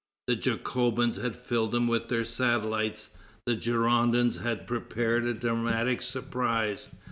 The 0.25 0.35
Jacobins 0.35 1.17
had 1.17 1.35
filled 1.35 1.73
them 1.73 1.87
with 1.87 2.09
their 2.09 2.25
satellites. 2.25 3.11
The 3.45 3.55
Girondins 3.55 4.41
had 4.41 4.65
prepared 4.65 5.25
a 5.25 5.33
dramatic 5.35 6.01
surprise. 6.01 6.89